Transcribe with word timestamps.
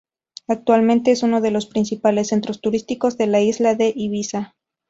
Actualmente 0.47 1.11
es 1.11 1.21
uno 1.21 1.41
de 1.41 1.51
los 1.51 1.67
principales 1.67 2.29
centros 2.29 2.59
turísticos 2.59 3.19
de 3.19 3.27
la 3.27 3.41
isla 3.41 3.75
de 3.75 3.93
Ibiza. 3.95 4.55